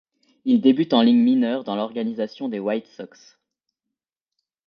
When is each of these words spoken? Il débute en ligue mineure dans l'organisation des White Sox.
Il 0.45 0.61
débute 0.61 0.93
en 0.93 1.03
ligue 1.03 1.23
mineure 1.23 1.63
dans 1.63 1.75
l'organisation 1.75 2.49
des 2.49 2.57
White 2.57 2.87
Sox. 2.87 3.37